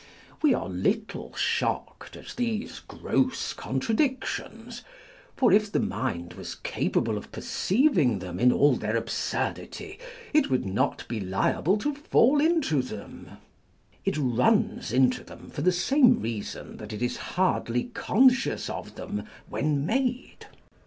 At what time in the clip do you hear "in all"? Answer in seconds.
8.39-8.75